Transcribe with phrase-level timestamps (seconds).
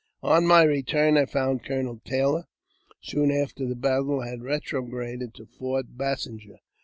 [0.23, 2.47] On my return, I found Colonel Taylor,
[3.03, 6.57] soon after the battle, had retrograded to Fort Bassinger.